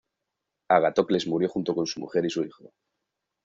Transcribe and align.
Agatocles 0.67 1.27
murió 1.27 1.47
junto 1.47 1.75
con 1.75 1.85
su 1.85 1.99
mujer 1.99 2.25
y 2.25 2.31
su 2.31 2.43
hijo. 2.43 2.73